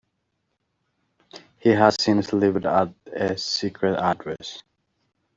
[1.59, 4.63] He has since lived at a secret address.